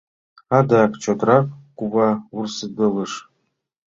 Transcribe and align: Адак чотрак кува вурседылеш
Адак 0.57 0.91
чотрак 1.03 1.45
кува 1.77 2.09
вурседылеш 2.35 3.13